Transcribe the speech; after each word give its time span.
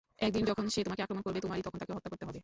একদিন, 0.25 0.43
যখন 0.49 0.65
সে 0.73 0.79
তোমাকে 0.85 1.03
আক্রমণ 1.05 1.23
করবে, 1.25 1.39
তোমারই 1.45 1.63
তখন 1.67 1.77
তাকে 1.81 1.93
হত্যা 1.97 2.11
করতে 2.11 2.25
হবে। 2.27 2.39